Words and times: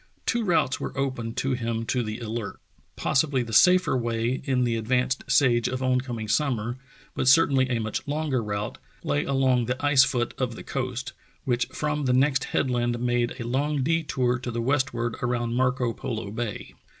Two 0.25 0.43
routes 0.43 0.79
were 0.79 0.97
open 0.97 1.35
to 1.35 1.51
him 1.53 1.85
to 1.85 2.01
the 2.01 2.17
Alert. 2.21 2.59
Possibly 2.95 3.43
the 3.43 3.53
safer 3.53 3.95
way 3.95 4.41
in 4.45 4.63
the 4.63 4.75
advanced 4.75 5.23
stage 5.27 5.67
of 5.67 5.83
oncoming 5.83 6.27
sum 6.27 6.55
mer, 6.55 6.77
but 7.13 7.27
certainly 7.27 7.69
a 7.69 7.77
much 7.77 8.07
longer 8.07 8.41
route, 8.43 8.79
lay 9.03 9.23
along 9.25 9.65
the 9.65 9.77
ice 9.85 10.03
foot 10.03 10.33
of 10.39 10.55
the 10.55 10.63
coast, 10.63 11.13
which 11.45 11.67
from 11.67 12.05
the 12.05 12.13
next 12.13 12.45
headland 12.45 12.97
made 12.97 13.39
a 13.39 13.43
long 13.47 13.83
detour 13.83 14.39
to 14.39 14.49
the 14.49 14.59
westward 14.59 15.17
around 15.21 15.53
Marco 15.53 15.93
Polo 15.93 16.31
Bay. 16.31 16.73